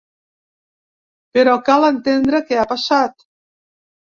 [1.37, 3.29] Però cal entendre què ha passat.